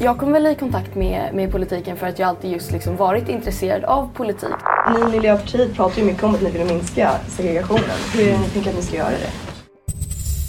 [0.00, 3.28] Jag kom väl i kontakt med, med politiken för att jag alltid just liksom varit
[3.28, 4.54] intresserad av politik.
[4.94, 7.98] Ni i Miljöpartiet pratar ju mycket om att ni vill minska segregationen.
[8.14, 9.30] Hur ni tänker att ni ska göra det?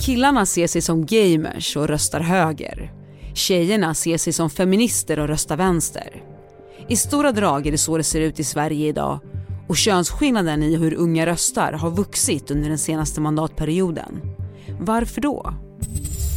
[0.06, 2.92] Killarna ser sig som gamers och röstar höger.
[3.34, 6.24] Tjejerna ser sig som feminister och röstar vänster.
[6.88, 9.20] I stora drag är det så det ser ut i Sverige idag
[9.68, 14.22] och könsskillnaden i hur unga röstar har vuxit under den senaste mandatperioden.
[14.80, 15.54] Varför då?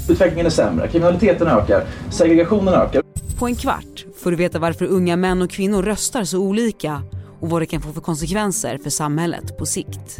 [0.09, 3.03] Utvecklingen är sämre, kriminaliteten ökar, segregationen ökar.
[3.43, 7.03] På en kvart får du veta varför unga män och kvinnor röstar så olika
[7.41, 10.19] och vad det kan få för konsekvenser för samhället på sikt.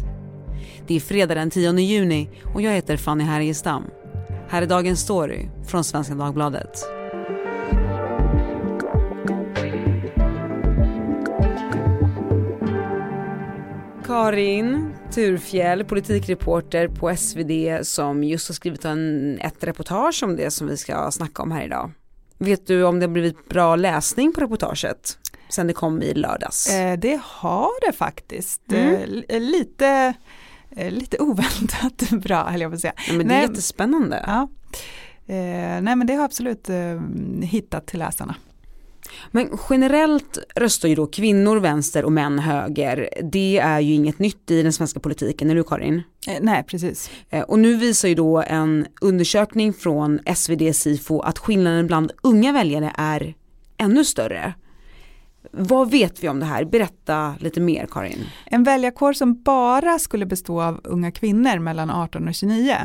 [0.87, 3.83] Det är fredag den 10 juni och jag heter Fanny Härgestam.
[4.49, 6.79] Här är dagens story från Svenska Dagbladet.
[14.05, 20.67] Karin Turfjell, politikreporter på SvD som just har skrivit en, ett reportage om det som
[20.67, 21.91] vi ska snacka om här idag.
[22.43, 25.17] Vet du om det har blivit bra läsning på reportaget
[25.49, 26.69] sen det kom i lördags?
[26.69, 28.61] Eh, det har det faktiskt.
[28.71, 29.23] Mm.
[29.29, 30.13] Eh, lite,
[30.69, 32.93] eh, lite oväntat bra höll jag på att säga.
[33.07, 34.23] Ja, men det är nej, jättespännande.
[34.27, 34.47] Ja.
[35.27, 37.01] Eh, nej men det har absolut eh,
[37.41, 38.35] hittat till läsarna.
[39.31, 43.09] Men generellt röstar ju då kvinnor vänster och män höger.
[43.23, 46.03] Det är ju inget nytt i den svenska politiken, eller hur Karin?
[46.27, 47.11] Eh, nej, precis.
[47.29, 52.51] Eh, och nu visar ju då en undersökning från SvD Sifo att skillnaden bland unga
[52.51, 53.33] väljare är
[53.77, 54.53] ännu större.
[55.51, 56.65] Vad vet vi om det här?
[56.65, 58.25] Berätta lite mer Karin.
[58.45, 62.75] En väljarkår som bara skulle bestå av unga kvinnor mellan 18 och 29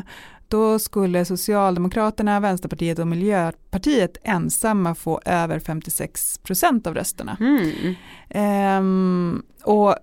[0.49, 7.37] då skulle Socialdemokraterna, Vänsterpartiet och Miljöpartiet ensamma få över 56 procent av rösterna.
[7.41, 7.95] Mm.
[8.31, 9.95] Ehm, och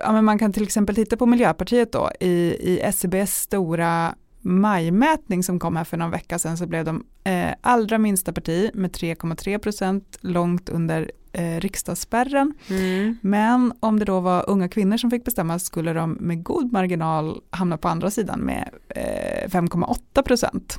[0.00, 5.58] ja, man kan till exempel titta på Miljöpartiet då i, i SCBs stora majmätning som
[5.58, 9.58] kom här för någon vecka sedan så blev de eh, allra minsta parti med 3,3
[9.58, 12.54] procent långt under eh, riksdagsspärren.
[12.68, 13.18] Mm.
[13.20, 17.40] Men om det då var unga kvinnor som fick bestämma skulle de med god marginal
[17.50, 20.78] hamna på andra sidan med eh, 5,8 procent.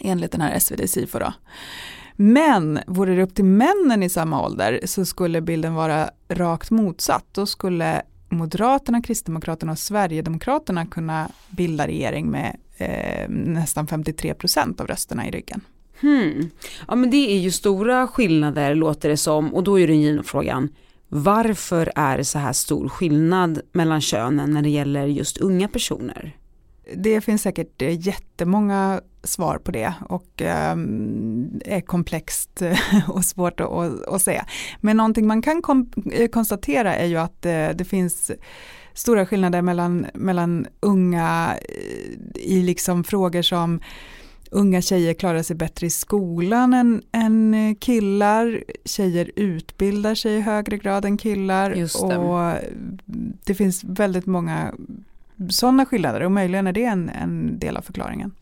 [0.00, 1.32] Enligt den här SvD Sifo då.
[2.16, 7.26] Men vore det upp till männen i samma ålder så skulle bilden vara rakt motsatt.
[7.32, 14.86] Då skulle Moderaterna, Kristdemokraterna och Sverigedemokraterna kunna bilda regering med eh, nästan 53 procent av
[14.86, 15.60] rösterna i ryggen.
[16.02, 16.50] Hmm.
[16.88, 20.22] Ja men det är ju stora skillnader låter det som och då är den givna
[20.22, 20.68] frågan
[21.14, 26.36] varför är det så här stor skillnad mellan könen när det gäller just unga personer?
[26.96, 30.76] Det finns säkert eh, jättemånga svar på det och eh,
[31.64, 32.78] är komplext eh,
[33.10, 34.46] och svårt att, att, att, säga.
[34.80, 35.62] Men någonting man kan
[36.12, 38.30] eh, konstatera är ju att eh, det finns
[38.94, 41.56] stora skillnader mellan, mellan unga
[42.34, 43.80] i liksom frågor som
[44.52, 48.64] unga tjejer klarar sig bättre i skolan än, än killar.
[48.84, 51.70] Tjejer utbildar sig i högre grad än killar.
[51.70, 52.16] Det.
[52.16, 52.72] Och
[53.44, 54.74] det finns väldigt många
[55.50, 58.34] sådana skillnader och möjligen är det en, en del av förklaringen.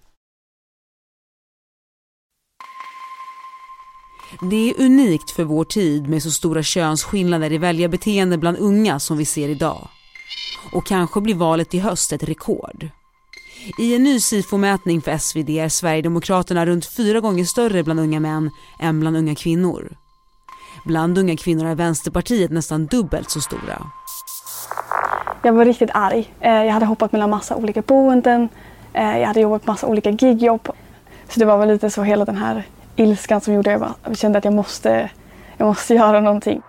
[4.50, 9.16] Det är unikt för vår tid med så stora könsskillnader i väljarbeteende bland unga som
[9.16, 9.88] vi ser idag.
[10.72, 12.88] Och kanske blir valet i höst ett rekord.
[13.78, 18.50] I en ny SIFO-mätning för SvD är Sverigedemokraterna runt fyra gånger större bland unga män
[18.81, 19.97] än bland unga kvinnor.
[20.84, 23.86] Bland unga kvinnor är Vänsterpartiet nästan dubbelt så stora.
[25.42, 26.34] Jag var riktigt arg.
[26.41, 28.48] Eh, jag hade hoppat mellan massa olika boenden.
[28.92, 30.69] Eh, jag hade jobbat massa olika gigjobb.
[31.28, 32.66] Så det var väl lite så hela den här
[32.97, 35.10] ilskan som gjorde att jag kände att jag måste,
[35.56, 36.62] jag måste göra någonting.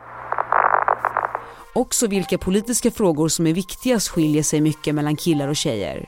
[1.75, 6.05] Också vilka politiska frågor som är viktigast skiljer sig mycket mellan killar och tjejer.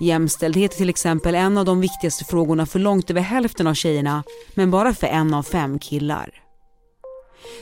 [0.00, 4.22] Jämställdhet är till exempel en av de viktigaste frågorna för långt över hälften av tjejerna,
[4.54, 6.30] men bara för en av fem killar.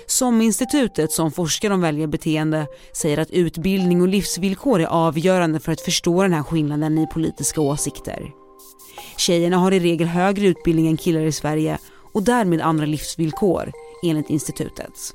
[0.06, 6.22] SOM-institutet som forskar om väljarbeteende säger att utbildning och livsvillkor är avgörande för att förstå
[6.22, 8.30] den här skillnaden i politiska åsikter.
[9.16, 11.78] Tjejerna har i regel högre utbildning än killar i Sverige
[12.14, 13.72] och därmed andra livsvillkor,
[14.02, 15.14] enligt institutet.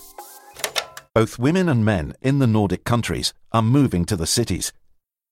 [1.15, 4.73] Both women and men in the Nordic countries are moving to the cities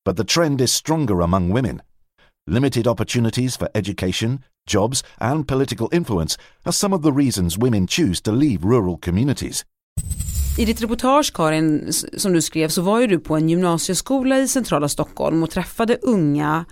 [0.05, 1.81] but the trend is stronger among women.
[2.47, 8.21] Limited opportunities for education, jobs, and political influence are some of the reasons women choose
[8.21, 9.65] to leave rural communities.
[10.57, 14.47] I ditt reportage Karin, som du skrev, så var ju du på en gymnasieskola i
[14.47, 16.65] centrala Stockholm och träffade unga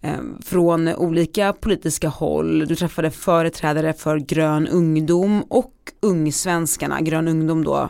[0.00, 2.66] eh, från olika politiska håll.
[2.68, 5.72] Du träffade företrädare för Grön ungdom och
[6.02, 7.88] Ungsvenskarna, Grön ungdom då,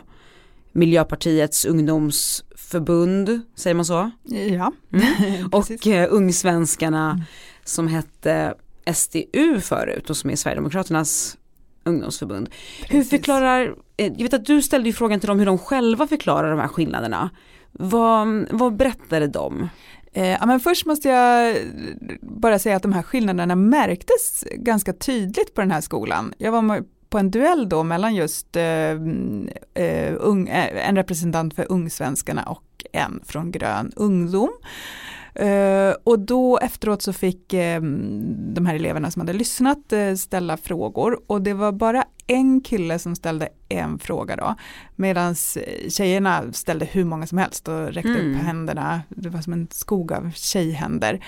[0.71, 4.11] Miljöpartiets ungdoms ungdomsförbund, säger man så?
[4.23, 4.71] Ja.
[4.93, 5.47] Mm.
[5.51, 7.23] och uh, Ungsvenskarna mm.
[7.63, 8.53] som hette
[8.93, 11.37] SDU förut och som är Sverigedemokraternas
[11.83, 12.49] ungdomsförbund.
[12.89, 16.07] Hur förklarar, eh, jag vet att du ställde ju frågan till dem hur de själva
[16.07, 17.29] förklarar de här skillnaderna.
[17.71, 19.69] Vad, vad berättade de?
[20.13, 21.57] Eh, ja, men först måste jag
[22.21, 26.33] bara säga att de här skillnaderna märktes ganska tydligt på den här skolan.
[26.37, 26.83] Jag var
[27.13, 28.91] på en duell då mellan just eh,
[29.73, 34.49] eh, ung, eh, en representant för Ungsvenskarna och en från Grön ungdom.
[35.41, 37.81] Uh, och då efteråt så fick uh,
[38.53, 42.99] de här eleverna som hade lyssnat uh, ställa frågor och det var bara en kille
[42.99, 44.55] som ställde en fråga då
[44.95, 45.35] medan
[45.89, 48.31] tjejerna ställde hur många som helst och räckte mm.
[48.31, 51.25] upp händerna, det var som en skog av tjejhänder.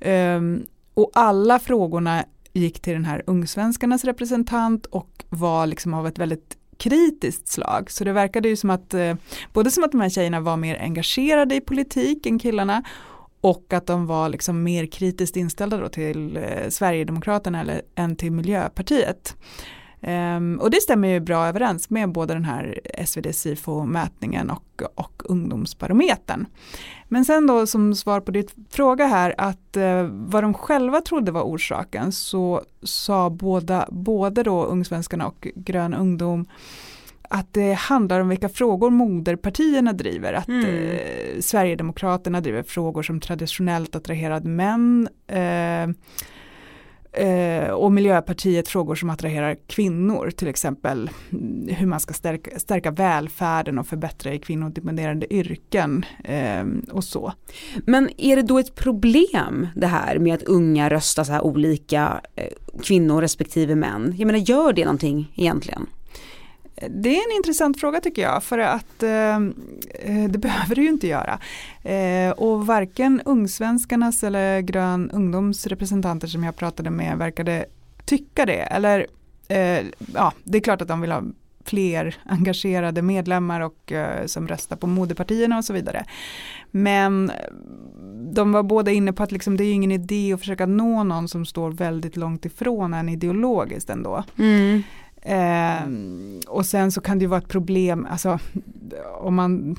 [0.00, 6.18] Um, och alla frågorna gick till den här ungsvenskarnas representant och var liksom av ett
[6.18, 7.90] väldigt kritiskt slag.
[7.90, 9.14] Så det verkade ju som att eh,
[9.52, 12.82] både som att de här tjejerna var mer engagerade i politik än killarna
[13.40, 18.32] och att de var liksom mer kritiskt inställda då till eh, Sverigedemokraterna eller, än till
[18.32, 19.36] Miljöpartiet.
[20.06, 25.22] Um, och det stämmer ju bra överens med både den här SvD Sifo-mätningen och, och
[25.24, 26.46] ungdomsbarometern.
[27.08, 31.32] Men sen då som svar på ditt fråga här att uh, vad de själva trodde
[31.32, 36.46] var orsaken så sa båda, både då Ungsvenskarna och Grön ungdom
[37.28, 40.32] att det handlar om vilka frågor moderpartierna driver.
[40.32, 40.64] Att mm.
[40.64, 45.08] eh, Sverigedemokraterna driver frågor som traditionellt attraherat män.
[45.26, 45.88] Eh,
[47.14, 51.10] eh, och Miljöpartiet frågor som attraherar kvinnor, till exempel
[51.68, 57.32] hur man ska stärka, stärka välfärden och förbättra i kvinnodominerande yrken eh, och så.
[57.86, 62.20] Men är det då ett problem det här med att unga röstar så här olika
[62.36, 62.48] eh,
[62.82, 64.14] kvinnor respektive män?
[64.16, 65.86] Jag menar gör det någonting egentligen?
[66.88, 69.40] Det är en intressant fråga tycker jag för att eh,
[70.28, 71.38] det behöver det ju inte göra.
[71.82, 77.66] Eh, och varken Ungsvenskarnas eller Grön ungdoms representanter som jag pratade med verkade
[78.04, 78.60] tycka det.
[78.60, 79.06] Eller
[79.48, 81.22] eh, ja, det är klart att de vill ha
[81.64, 86.04] fler engagerade medlemmar och eh, som röstar på moderpartierna och så vidare.
[86.70, 87.32] Men
[88.32, 91.28] de var båda inne på att liksom, det är ingen idé att försöka nå någon
[91.28, 94.24] som står väldigt långt ifrån en ideologiskt ändå.
[94.38, 94.82] Mm.
[95.24, 95.88] Eh,
[96.48, 98.38] och sen så kan det ju vara ett problem, alltså
[99.18, 99.78] om man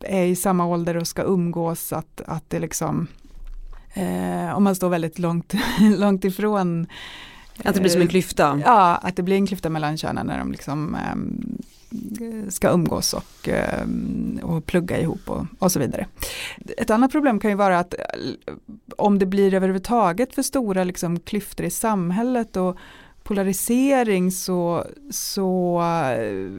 [0.00, 3.06] är i samma ålder och ska umgås, att, att det liksom,
[3.94, 5.54] eh, om man står väldigt långt,
[5.98, 6.86] långt ifrån
[7.64, 8.60] att det blir som en klyfta?
[8.64, 11.16] Ja, att det blir en klyfta mellan könen när de liksom eh,
[12.48, 13.86] ska umgås och, eh,
[14.42, 16.06] och plugga ihop och, och så vidare.
[16.78, 17.94] Ett annat problem kan ju vara att
[18.96, 22.76] om det blir överhuvudtaget för stora liksom, klyftor i samhället och
[23.28, 25.80] polarisering så, så
[26.16, 26.52] eh,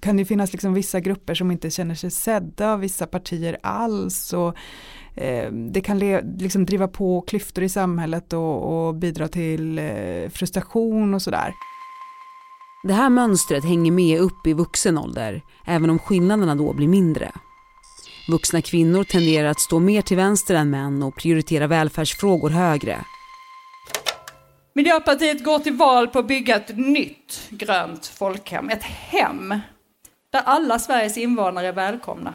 [0.00, 4.32] kan det finnas liksom vissa grupper som inte känner sig sedda av vissa partier alls.
[4.32, 4.54] Och,
[5.14, 5.98] eh, det kan
[6.38, 11.52] liksom driva på klyftor i samhället och, och bidra till eh, frustration och sådär.
[12.82, 17.32] Det här mönstret hänger med upp i vuxen ålder, även om skillnaderna då blir mindre.
[18.28, 23.04] Vuxna kvinnor tenderar att stå mer till vänster än män och prioritera välfärdsfrågor högre.
[24.72, 28.68] Miljöpartiet går till val på att bygga ett nytt grönt folkhem.
[28.68, 29.48] Ett hem
[30.32, 32.32] där alla Sveriges invånare är välkomna.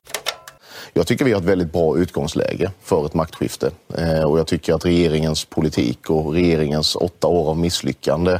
[0.93, 4.73] Jag tycker vi har ett väldigt bra utgångsläge för ett maktskifte eh, och jag tycker
[4.73, 8.39] att regeringens politik och regeringens åtta år av misslyckande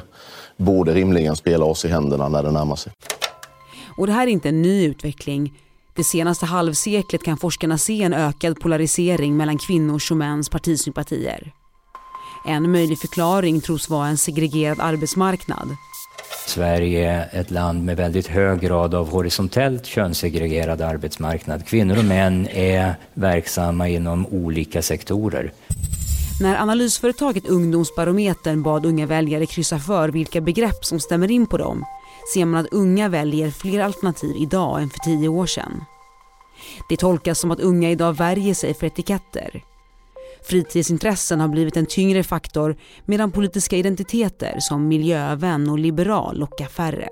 [0.58, 2.92] borde rimligen spela oss i händerna när det närmar sig.
[3.98, 5.54] Och det här är inte en ny utveckling.
[5.96, 11.54] Det senaste halvseklet kan forskarna se en ökad polarisering mellan kvinnors och mäns partisympatier.
[12.46, 15.76] En möjlig förklaring tros vara en segregerad arbetsmarknad.
[16.48, 21.68] Sverige är ett land med väldigt hög grad av horisontellt könssegregerad arbetsmarknad.
[21.68, 25.52] Kvinnor och män är verksamma inom olika sektorer.
[26.42, 31.86] När analysföretaget Ungdomsbarometern bad unga väljare kryssa för vilka begrepp som stämmer in på dem
[32.34, 35.84] ser man att unga väljer fler alternativ idag än för tio år sedan.
[36.90, 39.64] Det tolkas som att unga idag värjer sig för etiketter.
[40.48, 47.10] Fritidsintressen har blivit en tyngre faktor medan politiska identiteter som miljövän och liberal lockar färre.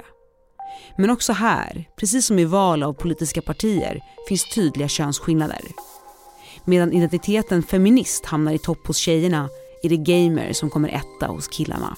[0.97, 3.99] Men också här, precis som i val av politiska partier,
[4.29, 5.61] finns tydliga könsskillnader.
[6.65, 9.49] Medan identiteten feminist hamnar i topp hos tjejerna
[9.83, 11.97] är det gamer som kommer etta hos killarna.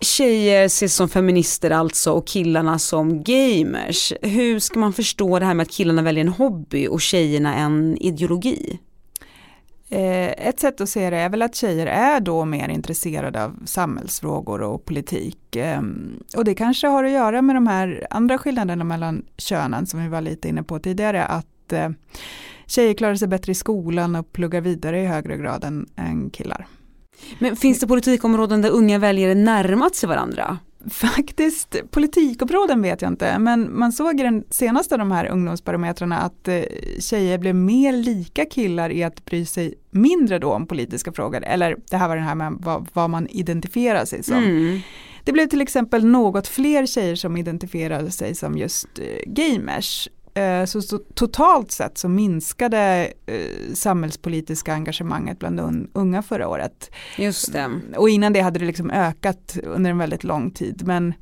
[0.00, 4.12] Tjejer ses som feminister alltså och killarna som gamers.
[4.22, 7.96] Hur ska man förstå det här med att killarna väljer en hobby och tjejerna en
[8.00, 8.78] ideologi?
[9.92, 13.56] Eh, ett sätt att se det är väl att tjejer är då mer intresserade av
[13.64, 15.56] samhällsfrågor och politik.
[15.56, 20.02] Ehm, och det kanske har att göra med de här andra skillnaderna mellan könen som
[20.02, 21.24] vi var lite inne på tidigare.
[21.24, 21.88] Att eh,
[22.66, 26.66] tjejer klarar sig bättre i skolan och pluggar vidare i högre grad än, än killar.
[27.38, 30.58] Men finns det politikområden där unga väljare närmat sig varandra?
[30.90, 36.18] Faktiskt, politikområden vet jag inte, men man såg i den senaste av de här ungdomsbarometrarna
[36.18, 36.62] att eh,
[36.98, 41.76] tjejer blev mer lika killar i att bry sig mindre då om politiska frågor, eller
[41.90, 44.36] det här var det här med vad, vad man identifierar sig som.
[44.36, 44.80] Mm.
[45.24, 50.08] Det blev till exempel något fler tjejer som identifierade sig som just eh, gamers
[50.66, 56.90] så, så, totalt sett så minskade eh, samhällspolitiska engagemanget bland unga förra året.
[57.18, 57.70] Just det.
[57.96, 60.82] Och innan det hade det liksom ökat under en väldigt lång tid.
[60.86, 61.14] Men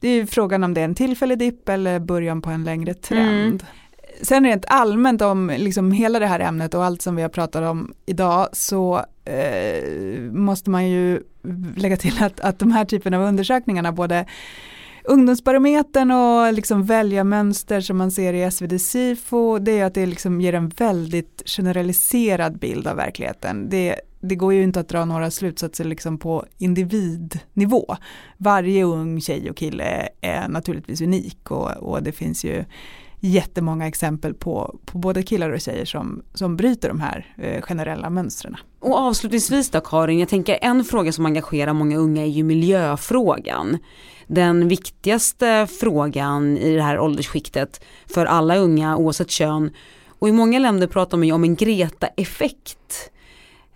[0.00, 3.46] det är frågan om det är en tillfällig dipp eller början på en längre trend.
[3.46, 3.58] Mm.
[4.22, 7.62] Sen rent allmänt om liksom hela det här ämnet och allt som vi har pratat
[7.62, 9.82] om idag så eh,
[10.32, 11.22] måste man ju
[11.76, 14.26] lägga till att, att de här typen av undersökningarna både
[15.08, 20.40] Ungdomsbarometern och liksom väljarmönster som man ser i SvD Sifo det är att det liksom
[20.40, 23.68] ger en väldigt generaliserad bild av verkligheten.
[23.68, 27.96] Det, det går ju inte att dra några slutsatser liksom på individnivå.
[28.36, 32.64] Varje ung tjej och kille är naturligtvis unik och, och det finns ju
[33.20, 38.10] jättemånga exempel på, på både killar och tjejer som, som bryter de här eh, generella
[38.10, 38.56] mönstren.
[38.80, 43.78] Och avslutningsvis då Karin, jag tänker en fråga som engagerar många unga är ju miljöfrågan.
[44.26, 49.70] Den viktigaste frågan i det här åldersskiktet för alla unga oavsett kön.
[50.08, 53.10] Och i många länder pratar man ju om en Greta-effekt.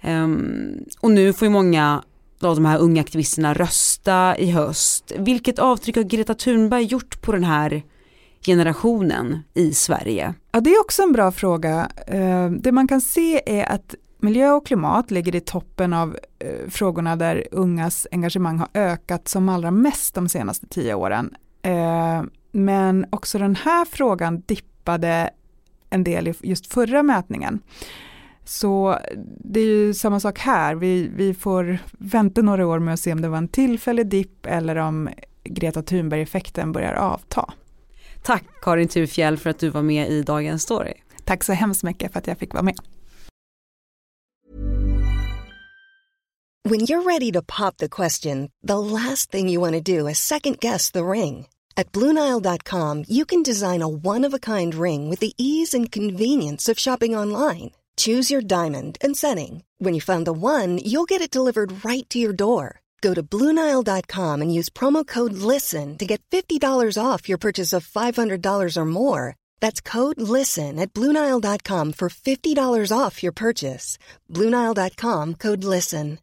[0.05, 2.03] Um, och nu får ju många
[2.41, 5.13] av de här unga aktivisterna rösta i höst.
[5.19, 7.83] Vilket avtryck har Greta Thunberg gjort på den här
[8.45, 10.35] generationen i Sverige?
[10.53, 11.89] Ja, det är också en bra fråga.
[12.07, 16.71] Eh, det man kan se är att miljö och klimat ligger i toppen av eh,
[16.71, 21.35] frågorna där ungas engagemang har ökat som allra mest de senaste tio åren.
[21.63, 22.23] Eh,
[22.53, 25.31] men också den här frågan dippade
[25.91, 27.61] en del i just förra mätningen.
[28.45, 28.99] Så
[29.39, 33.13] det är ju samma sak här, vi, vi får vänta några år med att se
[33.13, 35.09] om det var en tillfällig dipp eller om
[35.45, 37.53] Greta Thunberg-effekten börjar avta.
[38.23, 40.95] Tack Karin Turfjell för att du var med i Dagens Story.
[41.25, 42.77] Tack så hemskt mycket för att jag fick vara med.
[46.65, 50.19] When you're ready to pop the question, the last thing you want to do is
[50.19, 51.47] second guess the ring.
[51.77, 57.19] At BlueNile.com you can design a one-of-a-kind ring with the ease and convenience of shopping
[57.19, 57.71] online.
[57.97, 59.65] Choose your diamond and setting.
[59.79, 62.82] When you find the one, you'll get it delivered right to your door.
[63.03, 67.87] Go to Bluenile.com and use promo code LISTEN to get $50 off your purchase of
[67.87, 69.35] $500 or more.
[69.61, 73.99] That's code LISTEN at Bluenile.com for $50 off your purchase.
[74.31, 76.19] Bluenile.com code LISTEN.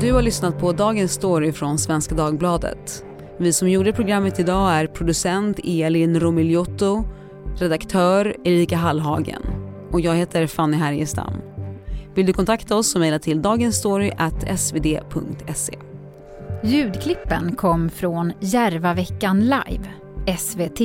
[0.00, 3.04] Du har lyssnat på dagens story från Svenska Dagbladet.
[3.38, 7.04] Vi som gjorde programmet idag är producent Elin Romigliotto,
[7.58, 9.63] redaktör Erika Hallhagen
[9.94, 11.34] och jag heter Fanny Härgestam.
[12.14, 15.78] Vill du kontakta oss så mejla till dagensstory.svd.se.
[16.62, 19.84] Ljudklippen kom från Järvaveckan Live,
[20.38, 20.80] SVT,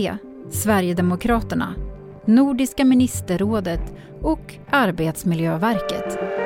[0.52, 1.74] Sverigedemokraterna,
[2.26, 6.39] Nordiska ministerrådet och Arbetsmiljöverket.